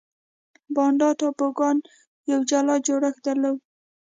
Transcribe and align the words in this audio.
بانډا 0.75 1.09
ټاپوګان 1.19 1.77
یو 2.31 2.39
جلا 2.49 2.75
جوړښت 2.85 3.19
درلود. 3.25 3.57